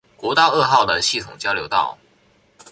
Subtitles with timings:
[0.17, 1.95] 國道二號的系統交流道